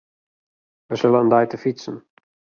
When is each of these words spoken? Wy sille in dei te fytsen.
Wy 0.87 0.95
sille 0.99 1.19
in 1.21 1.31
dei 1.33 1.45
te 1.47 1.57
fytsen. 1.63 1.97